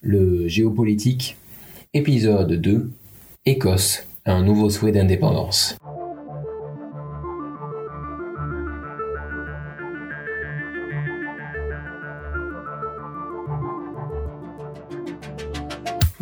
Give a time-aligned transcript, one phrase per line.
[0.00, 1.36] le géopolitique,
[1.92, 2.90] épisode 2,
[3.46, 5.76] Écosse, un nouveau souhait d'indépendance.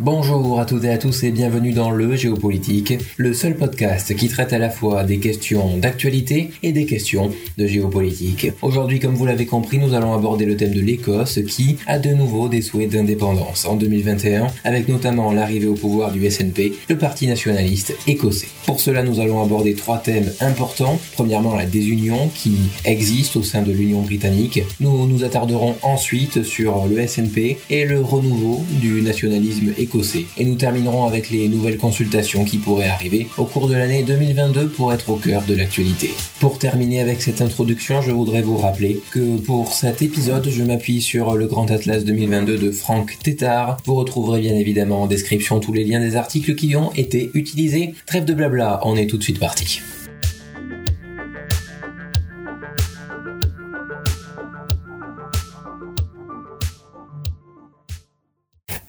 [0.09, 4.29] Bonjour à toutes et à tous et bienvenue dans le Géopolitique, le seul podcast qui
[4.29, 8.53] traite à la fois des questions d'actualité et des questions de géopolitique.
[8.61, 12.11] Aujourd'hui, comme vous l'avez compris, nous allons aborder le thème de l'Écosse qui a de
[12.11, 17.27] nouveau des souhaits d'indépendance en 2021, avec notamment l'arrivée au pouvoir du SNP, le parti
[17.27, 18.47] nationaliste écossais.
[18.65, 21.01] Pour cela, nous allons aborder trois thèmes importants.
[21.15, 24.63] Premièrement, la désunion qui existe au sein de l'Union britannique.
[24.79, 29.96] Nous nous attarderons ensuite sur le SNP et le renouveau du nationalisme écossais
[30.37, 34.67] et nous terminerons avec les nouvelles consultations qui pourraient arriver au cours de l'année 2022
[34.69, 36.11] pour être au cœur de l'actualité.
[36.39, 41.01] Pour terminer avec cette introduction, je voudrais vous rappeler que pour cet épisode, je m'appuie
[41.01, 43.77] sur le Grand Atlas 2022 de Franck Tétard.
[43.85, 47.93] Vous retrouverez bien évidemment en description tous les liens des articles qui ont été utilisés.
[48.05, 49.81] Trêve de blabla, on est tout de suite parti.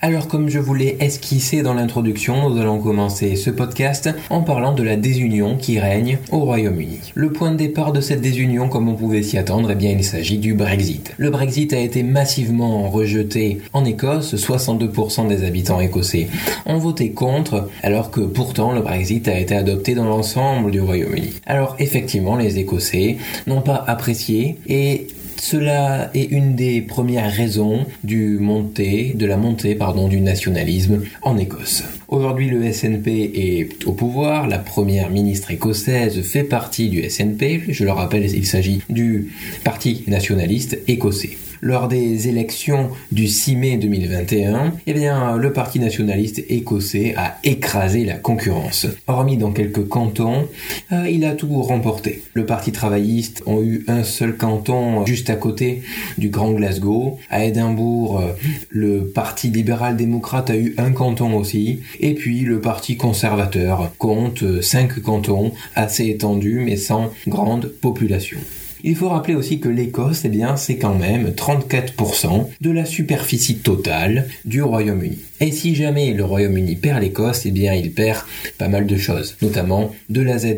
[0.00, 4.84] Alors comme je voulais esquisser dans l'introduction, nous allons commencer ce podcast en parlant de
[4.84, 7.00] la désunion qui règne au Royaume-Uni.
[7.16, 10.04] Le point de départ de cette désunion, comme on pouvait s'y attendre, eh bien il
[10.04, 11.14] s'agit du Brexit.
[11.18, 16.28] Le Brexit a été massivement rejeté en Écosse, 62% des habitants écossais
[16.64, 21.32] ont voté contre, alors que pourtant le Brexit a été adopté dans l'ensemble du Royaume-Uni.
[21.44, 23.16] Alors effectivement, les Écossais
[23.48, 25.08] n'ont pas apprécié et
[25.40, 29.76] cela est une des premières raisons du montée, de la montée
[30.08, 31.84] du nationalisme en Écosse.
[32.08, 34.46] Aujourd'hui, le SNP est au pouvoir.
[34.46, 37.64] La première ministre écossaise fait partie du SNP.
[37.68, 39.28] Je le rappelle, il s'agit du
[39.64, 46.42] Parti nationaliste écossais lors des élections du 6 mai 2021, eh bien, le Parti nationaliste
[46.48, 48.86] écossais a écrasé la concurrence.
[49.06, 50.48] Hormis dans quelques cantons,
[50.92, 52.22] euh, il a tout remporté.
[52.34, 55.82] Le Parti travailliste a eu un seul canton juste à côté
[56.16, 57.18] du Grand Glasgow.
[57.30, 58.32] À Édimbourg, euh,
[58.70, 61.80] le Parti libéral-démocrate a eu un canton aussi.
[62.00, 68.38] Et puis, le Parti conservateur compte cinq cantons assez étendus mais sans grande population.
[68.84, 74.28] Il faut rappeler aussi que l'Écosse, eh c'est quand même 34% de la superficie totale
[74.44, 75.18] du Royaume-Uni.
[75.40, 78.24] Et si jamais le Royaume-Uni perd l'Écosse, eh bien, il perd
[78.58, 80.56] pas mal de choses, notamment de la ZEE,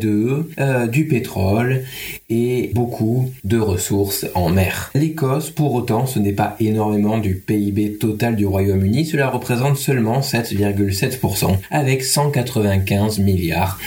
[0.59, 1.83] euh, du pétrole
[2.29, 4.91] et beaucoup de ressources en mer.
[4.95, 10.21] L'Écosse, pour autant, ce n'est pas énormément du PIB total du Royaume-Uni, cela représente seulement
[10.21, 13.79] 7,7% avec 195 milliards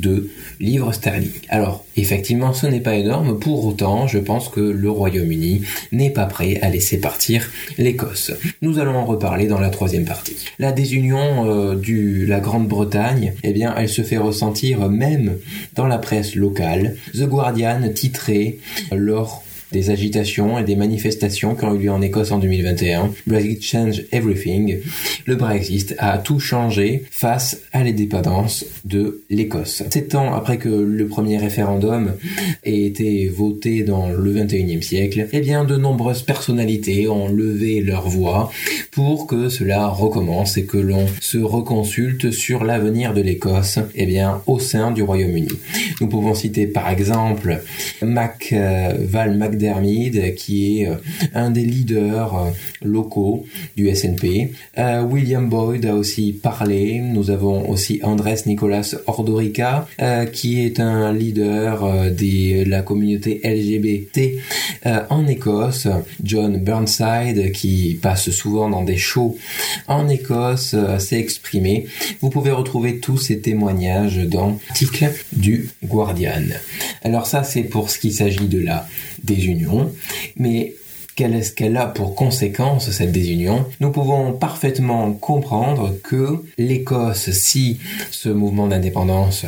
[0.00, 1.30] de livres sterling.
[1.48, 5.62] Alors, effectivement, ce n'est pas énorme, pour autant, je pense que le Royaume-Uni
[5.92, 8.32] n'est pas prêt à laisser partir l'Écosse.
[8.62, 10.36] Nous allons en reparler dans la troisième partie.
[10.58, 15.36] La désunion euh, de la Grande-Bretagne, eh bien, elle se fait ressentir même
[15.74, 16.96] dans la presse locale.
[17.14, 18.56] The Guardian titrait
[18.92, 23.12] lors des agitations et des manifestations qui ont eu lieu en Écosse en 2021.
[23.26, 24.78] Brexit change everything.
[25.26, 29.82] Le Brexit a tout changé face à l'indépendance de l'Écosse.
[29.90, 32.14] Sept ans après que le premier référendum
[32.64, 38.08] ait été voté dans le 21e siècle, eh bien, de nombreuses personnalités ont levé leur
[38.08, 38.50] voix
[38.90, 44.42] pour que cela recommence et que l'on se reconsulte sur l'avenir de l'Écosse, eh bien,
[44.46, 45.48] au sein du Royaume-Uni.
[46.00, 47.60] Nous pouvons citer par exemple
[48.02, 50.94] Mac euh, Val McDermid, qui est euh,
[51.34, 52.50] un des leaders euh,
[52.82, 54.52] locaux du SNP.
[55.10, 57.00] William Boyd a aussi parlé.
[57.00, 59.86] Nous avons aussi Andrés Nicolas Ordorica,
[60.32, 64.38] qui est un leader de la communauté LGBT
[65.10, 65.88] en Écosse.
[66.22, 69.36] John Burnside, qui passe souvent dans des shows
[69.88, 71.86] en Écosse, s'est exprimé.
[72.20, 76.44] Vous pouvez retrouver tous ces témoignages dans l'article du Guardian.
[77.02, 78.86] Alors ça, c'est pour ce qui s'agit de la
[79.24, 79.92] désunion,
[80.36, 80.74] mais
[81.20, 87.78] quelle est-ce qu'elle a pour conséquence cette désunion, nous pouvons parfaitement comprendre que l'Écosse, si
[88.10, 89.44] ce mouvement d'indépendance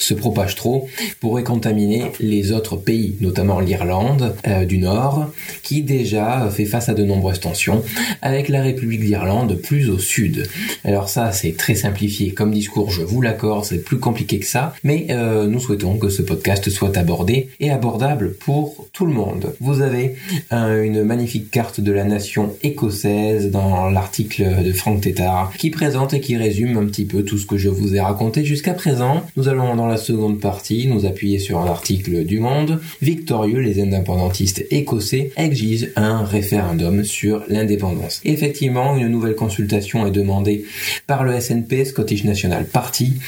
[0.00, 0.88] se propage trop,
[1.20, 5.30] pourrait contaminer les autres pays, notamment l'Irlande euh, du Nord,
[5.62, 7.84] qui déjà fait face à de nombreuses tensions,
[8.20, 10.48] avec la République d'Irlande plus au sud.
[10.82, 14.74] Alors ça, c'est très simplifié comme discours, je vous l'accorde, c'est plus compliqué que ça,
[14.82, 19.54] mais euh, nous souhaitons que ce podcast soit abordé et abordable pour tout le monde.
[19.60, 20.16] Vous avez
[20.50, 26.20] une magnifique carte de la nation écossaise dans l'article de Frank Tétard qui présente et
[26.20, 29.22] qui résume un petit peu tout ce que je vous ai raconté jusqu'à présent.
[29.36, 32.80] Nous allons dans la seconde partie nous appuyer sur un article du Monde.
[33.02, 38.22] Victorieux, les indépendantistes écossais exigent un référendum sur l'indépendance.
[38.24, 40.64] Effectivement, une nouvelle consultation est demandée
[41.06, 43.18] par le SNP, Scottish National Party.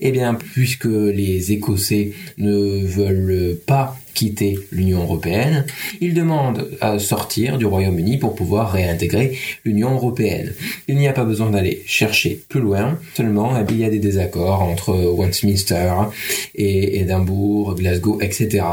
[0.00, 5.66] Eh bien, puisque les Écossais ne veulent pas quitter l'Union européenne,
[6.00, 10.52] il demande à sortir du Royaume-Uni pour pouvoir réintégrer l'Union européenne.
[10.88, 13.98] Il n'y a pas besoin d'aller chercher plus loin, seulement eh il y a des
[13.98, 15.92] désaccords entre Westminster
[16.54, 18.64] et Édimbourg, Glasgow, etc.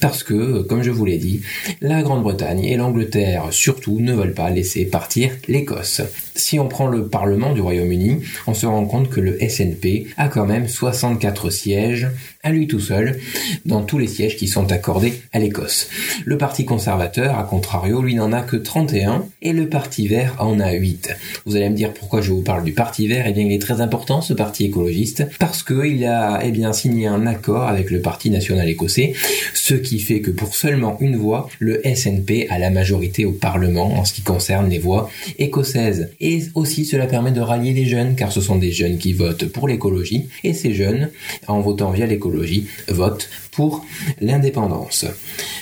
[0.00, 1.40] Parce que, comme je vous l'ai dit,
[1.80, 6.02] la Grande-Bretagne et l'Angleterre surtout ne veulent pas laisser partir l'Écosse.
[6.36, 10.28] Si on prend le Parlement du Royaume-Uni, on se rend compte que le SNP a
[10.28, 12.08] quand même 64 sièges
[12.42, 13.18] à lui tout seul
[13.64, 15.88] dans tous les sièges qui sont accordés à l'Écosse.
[16.24, 20.60] Le Parti conservateur, à contrario, lui n'en a que 31 et le Parti vert en
[20.60, 21.16] a 8.
[21.44, 23.24] Vous allez me dire pourquoi je vous parle du Parti vert?
[23.26, 27.06] Eh bien, il est très important ce parti écologiste parce qu'il a eh bien signé
[27.06, 29.14] un accord avec le Parti national écossais,
[29.54, 33.98] ce qui fait que pour seulement une voix, le SNP a la majorité au Parlement
[33.98, 36.10] en ce qui concerne les voix écossaises.
[36.54, 39.68] Aussi, cela permet de rallier les jeunes car ce sont des jeunes qui votent pour
[39.68, 41.10] l'écologie et ces jeunes,
[41.46, 43.84] en votant via l'écologie, vote pour
[44.20, 45.06] l'indépendance.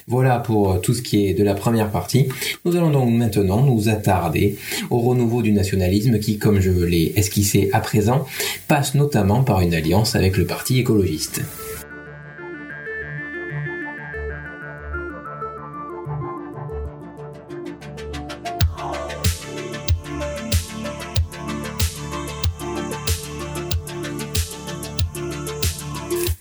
[0.06, 2.28] Voilà pour tout ce qui est de la première partie.
[2.64, 4.56] Nous allons donc maintenant nous attarder
[4.90, 8.26] au renouveau du nationalisme qui, comme je l'ai esquissé à présent,
[8.68, 11.42] passe notamment par une alliance avec le Parti écologiste.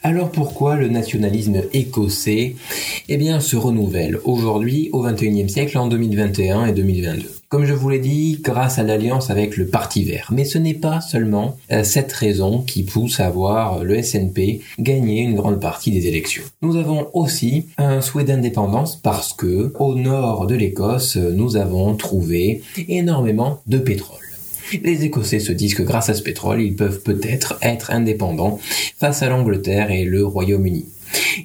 [0.05, 2.55] Alors pourquoi le nationalisme écossais
[3.07, 7.89] eh bien, se renouvelle aujourd'hui au XXIe siècle en 2021 et 2022 comme je vous
[7.89, 10.29] l'ai dit, grâce à l'alliance avec le Parti vert.
[10.31, 15.21] Mais ce n'est pas seulement euh, cette raison qui pousse à voir le SNP gagner
[15.21, 16.41] une grande partie des élections.
[16.63, 22.63] Nous avons aussi un souhait d'indépendance parce que au nord de l'Écosse, nous avons trouvé
[22.87, 24.32] énormément de pétrole.
[24.81, 28.59] Les Écossais se disent que grâce à ce pétrole, ils peuvent peut-être être indépendants
[28.97, 30.85] face à l'Angleterre et le Royaume-Uni.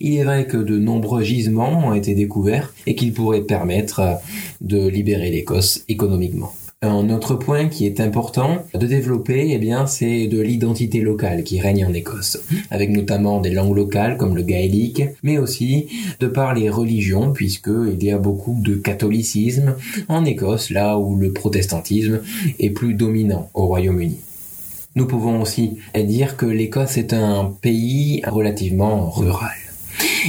[0.00, 4.18] Il est vrai que de nombreux gisements ont été découverts et qu'ils pourraient permettre
[4.60, 6.52] de libérer l'Écosse économiquement.
[6.80, 11.58] Un autre point qui est important de développer, eh bien, c'est de l'identité locale qui
[11.58, 12.38] règne en Écosse,
[12.70, 15.88] avec notamment des langues locales comme le gaélique, mais aussi
[16.20, 19.74] de par les religions, puisque il y a beaucoup de catholicisme
[20.06, 22.20] en Écosse, là où le protestantisme
[22.60, 24.18] est plus dominant au Royaume-Uni.
[24.94, 29.50] Nous pouvons aussi dire que l'Écosse est un pays relativement rural.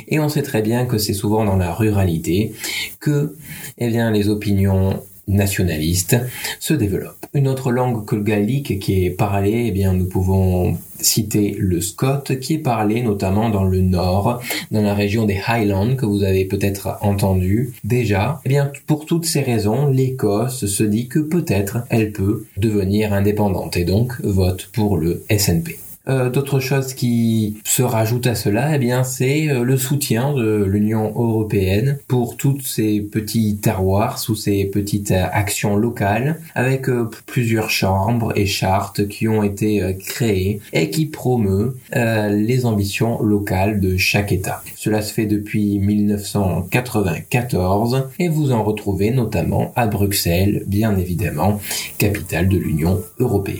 [0.08, 2.54] Et on sait très bien que c'est souvent dans la ruralité
[3.00, 3.36] que
[3.78, 5.00] eh bien, les opinions
[5.30, 6.18] nationaliste
[6.60, 7.26] se développe.
[7.34, 11.80] Une autre langue que le gaélique qui est parlée, eh bien, nous pouvons citer le
[11.80, 14.42] scott qui est parlé notamment dans le nord,
[14.72, 18.42] dans la région des Highlands que vous avez peut-être entendu déjà.
[18.46, 23.78] Eh bien, pour toutes ces raisons, l'Écosse se dit que peut-être elle peut devenir indépendante
[23.78, 25.78] et donc vote pour le SNP.
[26.10, 30.64] Euh, d'autres choses qui se rajoutent à cela, eh bien, c'est euh, le soutien de
[30.64, 36.88] l'Union européenne pour toutes ces petits terroirs, sous ces petites euh, actions locales, avec
[37.28, 43.96] plusieurs chambres et chartes qui ont été créées et qui promeut les ambitions locales de
[43.98, 44.64] chaque État.
[44.76, 51.60] Cela se fait depuis 1994 et vous en retrouvez notamment à Bruxelles, bien évidemment,
[51.98, 53.60] capitale de l'Union européenne.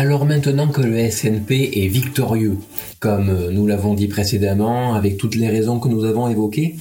[0.00, 2.56] Alors maintenant que le SNP est victorieux,
[3.00, 6.76] comme nous l'avons dit précédemment, avec toutes les raisons que nous avons évoquées,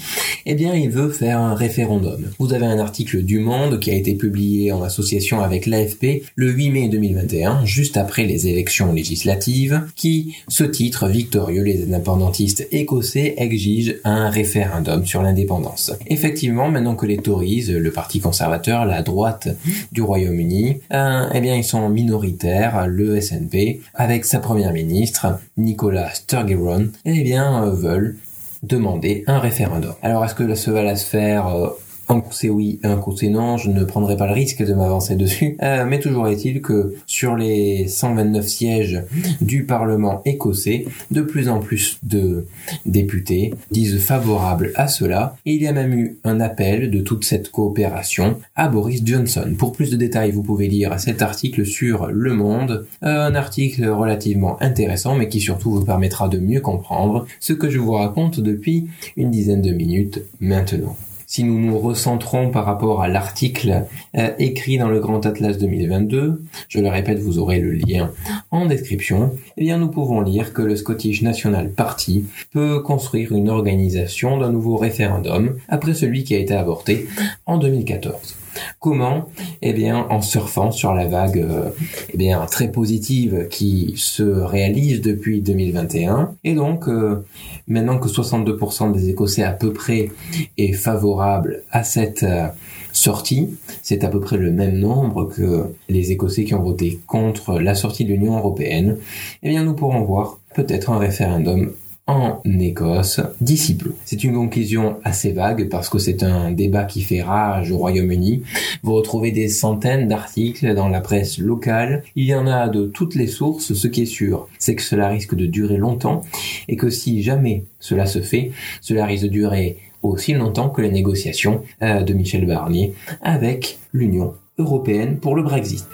[0.46, 2.32] eh bien il veut faire un référendum.
[2.40, 6.52] Vous avez un article du Monde qui a été publié en association avec l'AFP le
[6.52, 13.36] 8 mai 2021, juste après les élections législatives, qui ce titre victorieux les indépendantistes écossais
[13.38, 15.92] exigent un référendum sur l'indépendance.
[16.08, 19.50] Effectivement, maintenant que les Tories, le parti conservateur, la droite
[19.92, 26.14] du Royaume-Uni, euh, eh bien ils sont minoritaires, le SNP, avec sa première ministre, Nicola
[26.14, 28.18] Sturgeon, eh bien euh, veulent
[28.64, 29.94] demander un référendum.
[30.02, 31.70] Alors est-ce que cela va se faire euh,
[32.10, 34.74] un coup c'est oui, un coup c'est non, je ne prendrai pas le risque de
[34.74, 39.04] m'avancer dessus, euh, mais toujours est-il que sur les 129 sièges
[39.42, 42.48] du Parlement écossais, de plus en plus de
[42.86, 47.24] députés disent favorables à cela, et il y a même eu un appel de toute
[47.24, 49.54] cette coopération à Boris Johnson.
[49.58, 53.88] Pour plus de détails, vous pouvez lire cet article sur Le Monde, euh, un article
[53.88, 58.40] relativement intéressant, mais qui surtout vous permettra de mieux comprendre ce que je vous raconte
[58.40, 60.96] depuis une dizaine de minutes maintenant
[61.30, 63.86] si nous nous recentrons par rapport à l'article
[64.18, 68.12] euh, écrit dans le Grand Atlas 2022, je le répète, vous aurez le lien
[68.50, 73.48] en description, eh bien nous pouvons lire que le Scottish National Party peut construire une
[73.48, 77.08] organisation d'un nouveau référendum après celui qui a été avorté
[77.46, 78.36] en 2014.
[78.80, 79.30] Comment
[79.62, 81.70] Eh bien, en surfant sur la vague euh,
[82.14, 86.36] eh bien très positive qui se réalise depuis 2021.
[86.44, 87.26] Et donc, euh,
[87.68, 90.10] maintenant que 62% des Écossais à peu près
[90.58, 92.48] est favorable à cette euh,
[92.92, 93.50] sortie,
[93.82, 97.76] c'est à peu près le même nombre que les Écossais qui ont voté contre la
[97.76, 98.98] sortie de l'Union européenne.
[99.44, 101.72] Eh bien, nous pourrons voir peut-être un référendum
[102.10, 103.94] en Écosse d'ici peu.
[104.04, 108.44] C'est une conclusion assez vague parce que c'est un débat qui fait rage au Royaume-Uni.
[108.82, 112.04] Vous retrouvez des centaines d'articles dans la presse locale.
[112.16, 113.74] Il y en a de toutes les sources.
[113.74, 116.24] Ce qui est sûr, c'est que cela risque de durer longtemps
[116.68, 118.52] et que si jamais cela se fait,
[118.82, 124.34] cela risque de durer aussi longtemps que les négociations euh, de Michel Barnier avec l'Union
[124.58, 125.86] européenne pour le Brexit.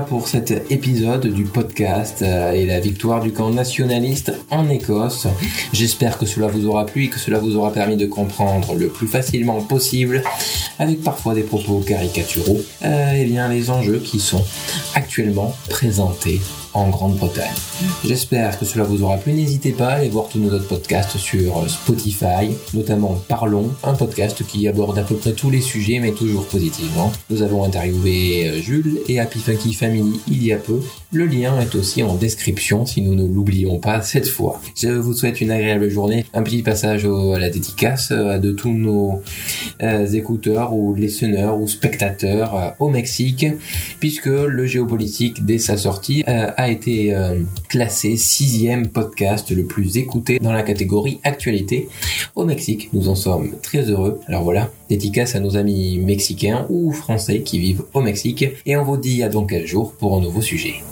[0.00, 5.26] Pour cet épisode du podcast euh, et la victoire du camp nationaliste en Écosse.
[5.72, 8.88] J'espère que cela vous aura plu et que cela vous aura permis de comprendre le
[8.88, 10.22] plus facilement possible,
[10.78, 14.44] avec parfois des propos caricaturaux, euh, eh bien les enjeux qui sont
[14.94, 16.40] actuellement présentés
[16.76, 17.54] en Grande-Bretagne.
[18.04, 19.32] J'espère que cela vous aura plu.
[19.32, 24.44] N'hésitez pas à aller voir tous nos autres podcasts sur Spotify, notamment Parlons, un podcast
[24.46, 27.10] qui aborde à peu près tous les sujets, mais toujours positivement.
[27.30, 30.80] Nous avons interviewé euh, Jules et Happy Funky Family il y a peu.
[31.12, 34.60] Le lien est aussi en description si nous ne l'oublions pas cette fois.
[34.76, 36.26] Je vous souhaite une agréable journée.
[36.34, 39.22] Un petit passage à la dédicace euh, de tous nos
[39.82, 43.46] euh, écouteurs ou listeners ou spectateurs au Mexique,
[43.98, 50.38] puisque le géopolitique, dès sa sortie, a été euh, classé sixième podcast le plus écouté
[50.38, 51.88] dans la catégorie actualité
[52.34, 52.90] au Mexique.
[52.92, 54.20] Nous en sommes très heureux.
[54.26, 58.44] Alors voilà, dédicace à nos amis mexicains ou français qui vivent au Mexique.
[58.64, 60.82] Et on vous dit à donc quel jour pour un nouveau sujet.